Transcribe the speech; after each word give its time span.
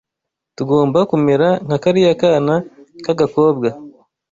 tugomba 0.55 0.99
kumera 1.09 1.49
nka 1.65 1.77
kariya 1.83 2.13
kana 2.21 2.55
k’agakobwa 3.03 3.67